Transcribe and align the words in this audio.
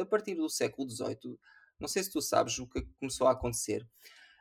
A 0.00 0.06
partir 0.06 0.34
do 0.34 0.48
século 0.48 0.88
XVIII, 0.88 1.38
não 1.78 1.88
sei 1.88 2.02
se 2.02 2.10
tu 2.10 2.20
sabes 2.20 2.58
o 2.58 2.66
que 2.66 2.82
começou 2.98 3.26
a 3.26 3.32
acontecer. 3.32 3.86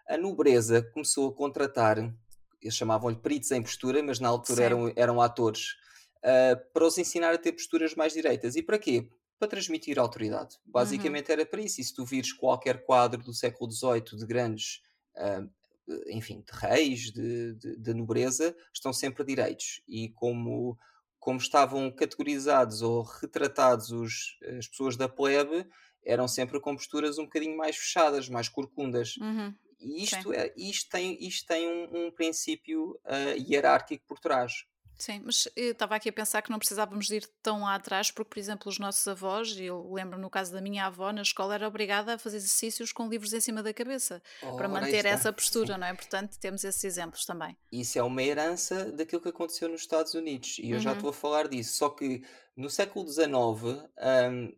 A 0.07 0.17
nobreza 0.17 0.81
começou 0.93 1.29
a 1.29 1.33
contratar, 1.33 1.97
eles 2.61 2.75
chamavam-lhe 2.75 3.17
peritos 3.17 3.51
em 3.51 3.61
postura, 3.61 4.03
mas 4.03 4.19
na 4.19 4.29
altura 4.29 4.63
eram, 4.63 4.93
eram 4.95 5.21
atores, 5.21 5.75
uh, 6.19 6.71
para 6.73 6.85
os 6.85 6.97
ensinar 6.97 7.33
a 7.33 7.37
ter 7.37 7.53
posturas 7.53 7.95
mais 7.95 8.13
direitas. 8.13 8.55
E 8.55 8.61
para 8.61 8.77
quê? 8.77 9.09
Para 9.39 9.47
transmitir 9.47 9.97
autoridade. 9.97 10.57
Uhum. 10.65 10.71
Basicamente 10.71 11.31
era 11.31 11.45
para 11.45 11.61
isso. 11.61 11.81
E 11.81 11.83
se 11.83 11.93
tu 11.93 12.05
vires 12.05 12.31
qualquer 12.31 12.83
quadro 12.85 13.21
do 13.23 13.33
século 13.33 13.71
XVIII 13.71 14.17
de 14.17 14.25
grandes 14.25 14.81
uh, 15.15 15.49
enfim, 16.07 16.41
de 16.41 16.57
reis, 16.57 17.11
de, 17.11 17.53
de, 17.55 17.77
de, 17.77 17.93
nobreza, 17.93 18.55
estão 18.73 18.93
sempre 18.93 19.23
direitos. 19.23 19.81
E 19.87 20.09
como, 20.09 20.77
como 21.21 21.37
estavam 21.37 21.89
categorizados 21.91 22.81
ou 22.81 23.03
retratados 23.03 23.91
os, 23.91 24.39
as 24.57 24.67
pessoas 24.67 24.97
da 24.97 25.07
plebe, 25.07 25.67
eram 26.03 26.27
sempre 26.27 26.59
com 26.59 26.75
posturas 26.75 27.19
um 27.19 27.25
bocadinho 27.25 27.55
mais 27.55 27.77
fechadas, 27.77 28.27
mais 28.27 28.49
corcundas. 28.49 29.17
Uhum. 29.17 29.53
E 29.79 30.03
isto, 30.03 30.33
é, 30.33 30.51
isto 30.57 30.89
tem, 30.89 31.23
isto 31.23 31.47
tem 31.47 31.67
um, 31.67 32.07
um 32.07 32.11
princípio 32.11 32.99
uh, 33.05 33.37
hierárquico 33.37 34.03
por 34.07 34.19
trás. 34.19 34.65
Sim, 35.01 35.19
mas 35.25 35.47
eu 35.55 35.71
estava 35.71 35.95
aqui 35.95 36.09
a 36.09 36.13
pensar 36.13 36.43
que 36.43 36.51
não 36.51 36.59
precisávamos 36.59 37.09
ir 37.09 37.27
tão 37.41 37.61
lá 37.61 37.73
atrás, 37.73 38.11
porque, 38.11 38.29
por 38.29 38.37
exemplo, 38.37 38.69
os 38.69 38.77
nossos 38.77 39.07
avós, 39.07 39.49
e 39.57 39.63
eu 39.63 39.91
lembro 39.91 40.19
no 40.19 40.29
caso 40.29 40.53
da 40.53 40.61
minha 40.61 40.85
avó, 40.85 41.11
na 41.11 41.23
escola 41.23 41.55
era 41.55 41.67
obrigada 41.67 42.13
a 42.13 42.17
fazer 42.19 42.37
exercícios 42.37 42.93
com 42.93 43.09
livros 43.09 43.33
em 43.33 43.41
cima 43.41 43.63
da 43.63 43.73
cabeça, 43.73 44.21
oh, 44.43 44.55
para 44.55 44.67
manter 44.67 45.07
essa 45.07 45.33
postura, 45.33 45.75
não 45.75 45.87
é? 45.87 45.93
Portanto, 45.95 46.37
temos 46.39 46.63
esses 46.63 46.83
exemplos 46.83 47.25
também. 47.25 47.57
Isso 47.71 47.97
é 47.97 48.03
uma 48.03 48.21
herança 48.21 48.91
daquilo 48.91 49.19
que 49.19 49.29
aconteceu 49.29 49.67
nos 49.69 49.81
Estados 49.81 50.13
Unidos, 50.13 50.59
e 50.59 50.69
eu 50.69 50.75
uhum. 50.75 50.83
já 50.83 50.93
estou 50.93 51.09
a 51.09 51.13
falar 51.13 51.47
disso. 51.47 51.77
Só 51.77 51.89
que 51.89 52.23
no 52.55 52.69
século 52.69 53.07
XIX, 53.07 53.25
um, 53.27 54.53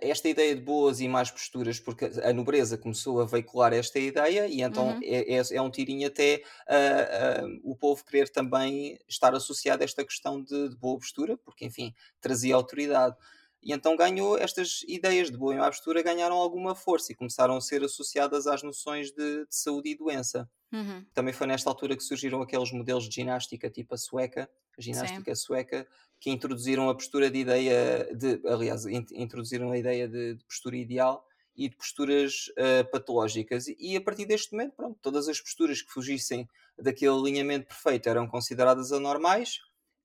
esta 0.00 0.28
ideia 0.28 0.54
de 0.54 0.60
boas 0.60 1.00
e 1.00 1.06
más 1.06 1.30
posturas, 1.30 1.78
porque 1.78 2.10
a 2.24 2.32
nobreza 2.32 2.76
começou 2.76 3.20
a 3.20 3.24
veicular 3.24 3.72
esta 3.72 3.98
ideia 3.98 4.46
e 4.46 4.62
então 4.62 4.88
uhum. 4.88 5.00
é, 5.02 5.36
é, 5.36 5.42
é, 5.52 5.62
um 5.62 5.70
tirinho 5.70 6.08
até 6.08 6.42
uh, 6.68 7.46
uh, 7.46 7.60
o 7.62 7.76
povo 7.76 8.04
querer 8.04 8.28
também 8.28 8.98
estar 9.08 9.32
associado 9.34 9.82
a 9.82 9.84
esta 9.84 10.04
questão 10.04 10.42
de, 10.42 10.70
de, 10.70 10.76
boa 10.76 10.98
postura, 10.98 11.36
porque 11.36 11.64
enfim, 11.64 11.94
trazia 12.20 12.54
autoridade. 12.54 13.16
E 13.62 13.72
então 13.72 13.96
ganhou 13.96 14.38
estas 14.38 14.82
ideias 14.88 15.30
de 15.30 15.36
boa 15.36 15.54
e 15.54 15.58
má 15.58 15.66
postura 15.66 16.02
ganharam 16.02 16.36
alguma 16.36 16.74
força 16.74 17.12
e 17.12 17.14
começaram 17.14 17.56
a 17.56 17.60
ser 17.60 17.82
associadas 17.84 18.46
às 18.46 18.62
noções 18.62 19.10
de, 19.12 19.44
de 19.44 19.54
saúde 19.54 19.90
e 19.90 19.94
doença. 19.94 20.48
Uhum. 20.72 21.04
Também 21.12 21.34
foi 21.34 21.46
nesta 21.46 21.68
altura 21.68 21.96
que 21.96 22.02
surgiram 22.02 22.40
aqueles 22.40 22.72
modelos 22.72 23.08
de 23.08 23.14
ginástica 23.14 23.68
tipo 23.68 23.94
a 23.94 23.98
sueca, 23.98 24.48
a 24.78 24.80
ginástica 24.80 25.34
Sim. 25.34 25.42
sueca, 25.42 25.86
que 26.18 26.30
introduziram 26.30 26.88
a 26.88 26.94
postura 26.94 27.30
de 27.30 27.38
ideia 27.38 28.08
de, 28.14 28.40
aliás, 28.46 28.86
introduziram 28.86 29.72
a 29.72 29.78
ideia 29.78 30.08
de, 30.08 30.34
de 30.34 30.44
postura 30.44 30.76
ideal 30.76 31.26
e 31.56 31.68
de 31.68 31.76
posturas 31.76 32.46
uh, 32.50 32.90
patológicas. 32.90 33.68
E, 33.68 33.76
e, 33.78 33.96
a 33.96 34.00
partir 34.00 34.24
deste 34.24 34.52
momento, 34.52 34.74
pronto, 34.74 34.98
todas 35.02 35.28
as 35.28 35.40
posturas 35.40 35.82
que 35.82 35.90
fugissem 35.90 36.48
daquele 36.78 37.12
alinhamento 37.12 37.66
perfeito 37.66 38.08
eram 38.08 38.26
consideradas 38.26 38.92
anormais 38.92 39.58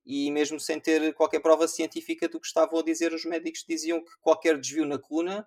e 0.06 0.30
mesmo 0.30 0.60
sem 0.60 0.78
ter 0.78 1.12
qualquer 1.14 1.40
prova 1.40 1.66
científica 1.66 2.28
do 2.28 2.38
que 2.38 2.46
estavam 2.46 2.78
a 2.78 2.82
dizer, 2.82 3.12
os 3.12 3.24
médicos 3.24 3.64
diziam 3.68 4.02
que 4.02 4.16
qualquer 4.20 4.56
desvio 4.58 4.86
na 4.86 4.98
coluna 4.98 5.46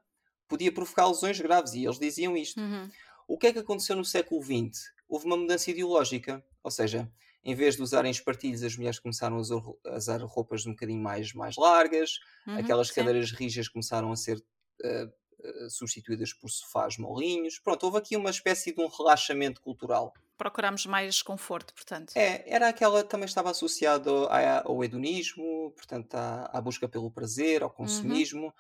podia 0.50 0.72
provocar 0.72 1.08
lesões 1.08 1.40
graves 1.40 1.74
e 1.74 1.86
eles 1.86 1.98
diziam 1.98 2.36
isto. 2.36 2.60
Uhum. 2.60 2.90
O 3.26 3.38
que 3.38 3.48
é 3.48 3.54
que 3.54 3.60
aconteceu 3.60 3.96
no 3.96 4.04
século 4.04 4.44
XX? 4.44 4.92
Houve 5.08 5.26
uma 5.28 5.38
mudança 5.38 5.72
ideológica, 5.72 6.44
ou 6.62 6.70
seja, 6.70 7.10
em 7.44 7.56
vez 7.56 7.78
de 7.78 7.82
usarem 7.82 8.12
espartilhos, 8.12 8.64
as 8.64 8.76
mulheres 8.76 9.00
começaram 9.00 9.38
a 9.38 9.96
usar, 9.96 10.22
roupas 10.24 10.66
um 10.66 10.72
bocadinho 10.72 11.02
mais, 11.02 11.34
mais 11.34 11.56
largas, 11.56 12.20
uhum, 12.46 12.58
aquelas 12.58 12.90
sim. 12.90 12.96
cadeiras 12.96 13.32
rijas 13.32 13.70
começaram 13.70 14.12
a 14.12 14.16
ser 14.16 14.38
uh, 14.38 15.06
uh, 15.06 15.70
substituídas 15.70 16.34
por 16.34 16.50
sofás 16.50 16.98
molinhos. 16.98 17.60
Pronto, 17.60 17.86
houve 17.86 17.98
aqui 17.98 18.18
uma 18.18 18.30
espécie 18.30 18.74
de 18.74 18.82
um 18.82 18.88
relaxamento 18.88 19.62
cultural. 19.62 20.14
Procuramos 20.40 20.86
mais 20.86 21.22
conforto, 21.22 21.74
portanto. 21.74 22.14
É, 22.16 22.50
era 22.50 22.70
aquela 22.70 23.04
também 23.04 23.26
estava 23.26 23.52
associado 23.52 24.26
ao, 24.64 24.82
hedonismo, 24.82 25.74
portanto, 25.76 26.16
à, 26.16 26.50
à, 26.54 26.62
busca 26.62 26.88
pelo 26.88 27.12
prazer, 27.12 27.62
ao 27.62 27.68
uhum. 27.68 27.76
consumismo. 27.76 28.46
Uhum. 28.46 28.54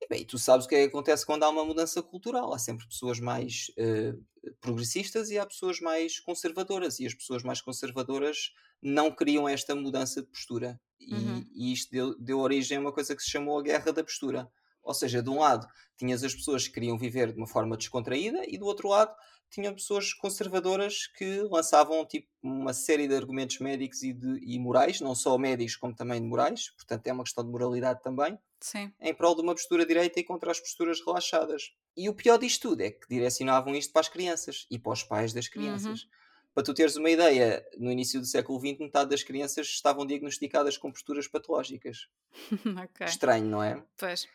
E 0.00 0.06
bem, 0.08 0.24
tu 0.24 0.38
sabes 0.38 0.64
o 0.64 0.68
que 0.68 0.76
é 0.76 0.82
que 0.82 0.88
acontece 0.90 1.26
quando 1.26 1.42
há 1.42 1.48
uma 1.48 1.64
mudança 1.64 2.00
cultural. 2.00 2.54
Há 2.54 2.58
sempre 2.60 2.86
pessoas 2.86 3.18
mais 3.18 3.66
uh, 3.70 4.24
progressistas 4.60 5.28
e 5.30 5.38
há 5.40 5.44
pessoas 5.44 5.80
mais 5.80 6.20
conservadoras. 6.20 7.00
E 7.00 7.06
as 7.06 7.14
pessoas 7.14 7.42
mais 7.42 7.60
conservadoras 7.60 8.52
não 8.80 9.10
queriam 9.10 9.48
esta 9.48 9.74
mudança 9.74 10.22
de 10.22 10.28
postura. 10.28 10.80
E, 11.00 11.14
uhum. 11.14 11.44
e 11.52 11.72
isto 11.72 11.90
deu, 11.90 12.16
deu 12.16 12.38
origem 12.38 12.78
a 12.78 12.80
uma 12.80 12.92
coisa 12.92 13.16
que 13.16 13.22
se 13.24 13.30
chamou 13.30 13.58
a 13.58 13.62
guerra 13.64 13.92
da 13.92 14.04
postura. 14.04 14.48
Ou 14.88 14.94
seja, 14.94 15.22
de 15.22 15.28
um 15.28 15.40
lado 15.40 15.68
tinhas 15.98 16.24
as 16.24 16.34
pessoas 16.34 16.66
que 16.66 16.72
queriam 16.72 16.96
viver 16.96 17.30
de 17.30 17.36
uma 17.36 17.46
forma 17.46 17.76
descontraída 17.76 18.42
e 18.48 18.56
do 18.56 18.64
outro 18.64 18.88
lado 18.88 19.14
tinham 19.50 19.74
pessoas 19.74 20.14
conservadoras 20.14 21.06
que 21.06 21.42
lançavam 21.42 22.06
tipo 22.06 22.26
uma 22.42 22.72
série 22.72 23.06
de 23.06 23.14
argumentos 23.14 23.58
médicos 23.58 24.02
e, 24.02 24.14
de, 24.14 24.38
e 24.42 24.58
morais, 24.58 24.98
não 25.02 25.14
só 25.14 25.36
médicos 25.36 25.76
como 25.76 25.94
também 25.94 26.22
de 26.22 26.26
morais, 26.26 26.70
portanto 26.70 27.06
é 27.06 27.12
uma 27.12 27.22
questão 27.22 27.44
de 27.44 27.50
moralidade 27.50 28.02
também, 28.02 28.38
Sim. 28.60 28.90
em 28.98 29.12
prol 29.12 29.34
de 29.34 29.42
uma 29.42 29.52
postura 29.54 29.84
direita 29.84 30.20
e 30.20 30.24
contra 30.24 30.50
as 30.50 30.58
posturas 30.58 31.04
relaxadas. 31.04 31.74
E 31.94 32.08
o 32.08 32.14
pior 32.14 32.38
disto 32.38 32.70
tudo 32.70 32.80
é 32.80 32.90
que 32.90 33.06
direcionavam 33.10 33.74
isto 33.74 33.92
para 33.92 34.00
as 34.00 34.08
crianças 34.08 34.66
e 34.70 34.78
para 34.78 34.92
os 34.92 35.02
pais 35.02 35.34
das 35.34 35.48
crianças. 35.48 36.02
Uhum. 36.02 36.08
Para 36.54 36.64
tu 36.64 36.72
teres 36.72 36.96
uma 36.96 37.10
ideia, 37.10 37.62
no 37.76 37.92
início 37.92 38.20
do 38.20 38.26
século 38.26 38.58
XX, 38.58 38.78
metade 38.80 39.10
das 39.10 39.22
crianças 39.22 39.66
estavam 39.66 40.06
diagnosticadas 40.06 40.78
com 40.78 40.90
posturas 40.90 41.28
patológicas. 41.28 42.08
okay. 42.84 43.06
Estranho, 43.06 43.44
não 43.44 43.62
é? 43.62 43.82
Pois. 43.98 44.26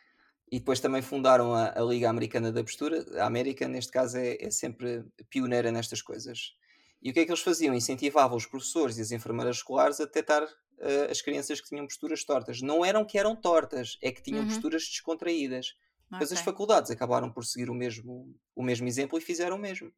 E 0.54 0.60
depois 0.60 0.80
também 0.80 1.02
fundaram 1.02 1.56
a, 1.56 1.74
a, 1.76 1.82
Liga 1.82 2.08
Americana 2.08 2.52
da 2.52 2.64
Postura. 2.64 3.04
A 3.20 3.26
América, 3.26 3.68
neste 3.68 3.92
caso, 3.92 4.20
é, 4.20 4.38
é, 4.40 4.52
sempre 4.52 5.04
pioneira 5.28 5.72
nestas 5.72 6.00
coisas. 6.00 6.54
E 7.02 7.10
o 7.10 7.14
que 7.14 7.22
é 7.22 7.26
que 7.26 7.32
eles 7.32 7.42
faziam? 7.42 7.74
Incentivavam 7.74 8.38
os 8.38 8.46
professores 8.46 9.00
e 9.00 9.02
as 9.02 9.12
enfermeiras 9.12 9.56
escolares 9.56 10.00
a 10.00 10.06
detectar 10.06 10.44
uh, 10.44 11.10
as 11.10 11.24
crianças 11.24 11.60
que 11.60 11.70
tinham 11.70 11.88
posturas 11.88 12.24
tortas. 12.24 12.62
Não 12.62 12.86
eram 12.86 13.04
que 13.04 13.18
eram 13.18 13.36
tortas, 13.36 13.98
é 14.00 14.12
que 14.12 14.22
tinham 14.22 14.42
uhum. 14.42 14.48
posturas 14.48 14.84
descontraídas. 14.84 15.74
Mas 16.08 16.26
okay. 16.26 16.38
as 16.38 16.44
faculdades 16.44 16.92
acabaram 16.92 17.32
por 17.32 17.44
seguir 17.44 17.72
o 17.72 17.74
mesmo, 17.74 18.32
o 18.56 18.62
mesmo 18.62 18.88
exemplo 18.88 19.18
e 19.18 19.22
fizeram 19.22 19.56
o 19.56 19.60
mesmo. 19.60 19.92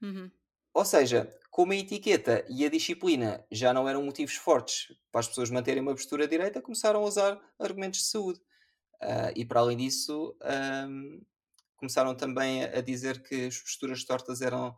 Uhum. 0.00 0.30
Ou 0.72 0.84
seja, 0.86 1.30
como 1.50 1.72
a 1.72 1.76
etiqueta 1.76 2.42
e 2.48 2.64
a 2.64 2.70
disciplina 2.70 3.44
já 3.52 3.74
não 3.74 3.86
eram 3.86 4.02
motivos 4.02 4.36
fortes 4.36 4.96
para 5.12 5.20
as 5.20 5.28
pessoas 5.28 5.50
manterem 5.50 5.82
uma 5.82 5.92
postura 5.92 6.26
direita, 6.26 6.62
começaram 6.62 7.00
a 7.02 7.06
usar 7.06 7.38
argumentos 7.58 8.00
de 8.00 8.06
saúde. 8.06 8.40
Uh, 9.02 9.32
e 9.34 9.44
para 9.44 9.60
além 9.60 9.76
disso, 9.78 10.36
um, 10.88 11.20
começaram 11.76 12.14
também 12.14 12.64
a 12.64 12.80
dizer 12.82 13.22
que 13.22 13.46
as 13.46 13.58
posturas 13.58 14.04
tortas 14.04 14.42
eram, 14.42 14.76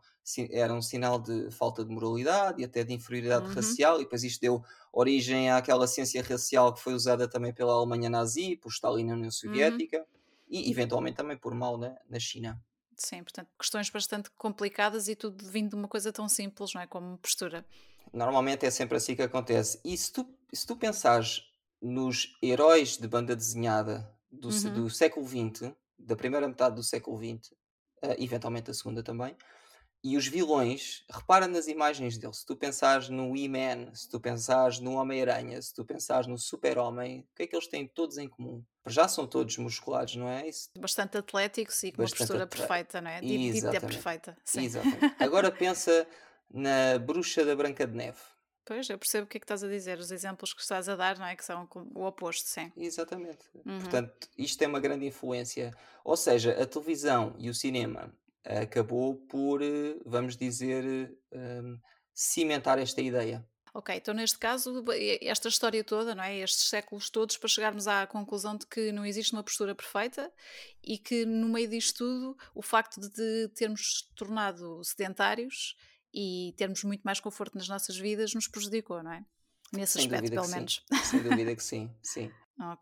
eram 0.51 0.77
um 0.77 0.81
sinal 0.81 1.19
de 1.19 1.51
falta 1.51 1.83
de 1.83 1.91
moralidade 1.91 2.61
e 2.61 2.65
até 2.65 2.83
de 2.83 2.93
inferioridade 2.93 3.47
uhum. 3.47 3.53
racial, 3.53 3.99
e 3.99 4.05
depois 4.05 4.23
isto 4.23 4.39
deu 4.39 4.63
origem 4.93 5.51
àquela 5.51 5.85
ciência 5.85 6.23
racial 6.23 6.73
que 6.73 6.79
foi 6.79 6.93
usada 6.93 7.27
também 7.27 7.53
pela 7.53 7.73
Alemanha 7.73 8.09
nazi, 8.09 8.55
por 8.55 8.71
Stalin 8.71 9.03
na 9.03 9.13
União 9.13 9.25
uhum. 9.25 9.31
Soviética, 9.31 9.97
uhum. 9.97 10.05
e 10.49 10.71
eventualmente 10.71 11.17
também 11.17 11.37
por 11.37 11.53
Mao 11.53 11.77
na, 11.77 11.97
na 12.09 12.19
China. 12.19 12.57
Sim, 12.95 13.23
portanto, 13.23 13.49
questões 13.59 13.89
bastante 13.89 14.29
complicadas 14.37 15.07
e 15.09 15.15
tudo 15.15 15.45
vindo 15.49 15.71
de 15.71 15.75
uma 15.75 15.87
coisa 15.87 16.13
tão 16.13 16.29
simples, 16.29 16.73
não 16.73 16.81
é? 16.81 16.87
Como 16.87 17.17
postura. 17.17 17.65
Normalmente 18.13 18.65
é 18.65 18.71
sempre 18.71 18.95
assim 18.95 19.15
que 19.15 19.23
acontece. 19.23 19.79
E 19.83 19.97
se 19.97 20.13
tu, 20.13 20.25
se 20.53 20.65
tu 20.65 20.77
pensares 20.77 21.41
nos 21.81 22.37
heróis 22.41 22.97
de 22.97 23.07
banda 23.07 23.35
desenhada 23.35 24.12
do, 24.33 24.49
uhum. 24.49 24.73
do 24.73 24.89
século 24.89 25.27
XX, 25.27 25.71
da 25.97 26.15
primeira 26.15 26.47
metade 26.47 26.75
do 26.75 26.83
século 26.83 27.17
XX, 27.17 27.51
uh, 27.51 27.55
eh, 28.01 28.15
eventualmente 28.19 28.71
a 28.71 28.73
segunda 28.73 29.03
também, 29.03 29.35
e 30.03 30.17
os 30.17 30.27
vilões, 30.27 31.05
repara 31.09 31.47
nas 31.47 31.67
imagens 31.67 32.17
deles. 32.17 32.39
Se 32.39 32.45
tu 32.45 32.57
pensares 32.57 33.07
no 33.07 33.37
E-Man, 33.37 33.95
se 33.95 34.09
tu 34.09 34.19
pensares 34.19 34.79
no 34.79 34.95
Homem-Aranha, 34.95 35.61
se 35.61 35.73
tu 35.73 35.85
pensares 35.85 36.27
no 36.27 36.37
Super-Homem, 36.37 37.21
o 37.21 37.35
que 37.35 37.43
é 37.43 37.47
que 37.47 37.55
eles 37.55 37.67
têm 37.67 37.87
todos 37.87 38.17
em 38.17 38.27
comum? 38.27 38.61
Já 38.85 39.07
são 39.07 39.25
todos 39.25 39.57
musculados, 39.57 40.17
não 40.17 40.27
é? 40.27 40.45
Isso... 40.49 40.69
Bastante 40.77 41.17
atléticos 41.17 41.81
e 41.83 41.93
com 41.93 42.01
uma 42.01 42.09
postura 42.09 42.43
atle... 42.43 42.59
perfeita, 42.59 42.99
não 42.99 43.09
é? 43.09 43.21
Dita 43.21 43.79
perfeita. 43.79 44.37
Sim. 44.43 44.65
Exatamente. 44.65 45.15
Agora 45.19 45.49
pensa 45.49 46.05
na 46.51 46.99
bruxa 46.99 47.45
da 47.45 47.55
Branca 47.55 47.87
de 47.87 47.95
Neve. 47.95 48.19
Pois, 48.65 48.89
eu 48.89 48.97
percebo 48.97 49.25
o 49.25 49.27
que 49.27 49.37
é 49.37 49.39
que 49.39 49.43
estás 49.43 49.63
a 49.63 49.67
dizer, 49.67 49.97
os 49.99 50.09
exemplos 50.09 50.53
que 50.53 50.61
estás 50.61 50.87
a 50.87 50.95
dar, 50.95 51.17
não 51.17 51.25
é? 51.25 51.35
Que 51.35 51.43
são 51.43 51.67
o 51.93 52.05
oposto, 52.05 52.47
sim. 52.47 52.71
Exatamente. 52.77 53.45
Uhum. 53.65 53.79
Portanto, 53.79 54.29
isto 54.37 54.57
tem 54.57 54.67
uma 54.67 54.79
grande 54.79 55.05
influência. 55.05 55.75
Ou 56.03 56.15
seja, 56.15 56.51
a 56.61 56.65
televisão 56.65 57.35
e 57.37 57.49
o 57.49 57.53
cinema 57.53 58.13
acabou 58.45 59.15
por, 59.15 59.61
eh, 59.61 59.95
vamos 60.05 60.37
dizer, 60.37 61.13
um, 61.31 61.77
cimentar 62.13 62.79
esta 62.79 63.01
ideia. 63.01 63.45
Ok, 63.75 63.95
então 63.95 64.13
neste 64.13 64.37
caso, 64.37 64.85
esta 65.19 65.47
história 65.47 65.83
toda, 65.83 66.13
não 66.13 66.23
é? 66.23 66.37
Estes 66.37 66.69
séculos 66.69 67.09
todos, 67.09 67.37
para 67.37 67.49
chegarmos 67.49 67.87
à 67.87 68.05
conclusão 68.05 68.55
de 68.55 68.67
que 68.67 68.91
não 68.91 69.03
existe 69.03 69.33
uma 69.33 69.41
postura 69.41 69.73
perfeita 69.73 70.31
e 70.83 70.95
que 70.97 71.25
no 71.25 71.49
meio 71.49 71.67
disto 71.67 71.97
tudo, 71.97 72.37
o 72.53 72.61
facto 72.61 73.01
de 73.01 73.47
termos 73.55 74.07
tornado 74.15 74.83
sedentários 74.83 75.75
e 76.13 76.53
termos 76.57 76.83
muito 76.83 77.01
mais 77.01 77.19
conforto 77.19 77.57
nas 77.57 77.67
nossas 77.67 77.97
vidas 77.97 78.33
nos 78.33 78.47
prejudicou, 78.47 79.01
não 79.01 79.11
é? 79.11 79.25
Nesse 79.71 79.93
Sem 79.93 80.03
aspecto, 80.05 80.31
pelo 80.31 80.47
menos. 80.49 80.83
Sim. 80.91 81.03
Sem 81.03 81.23
dúvida 81.23 81.55
que 81.55 81.63
sim, 81.63 81.89
sim. 82.01 82.31
Ok. 82.59 82.81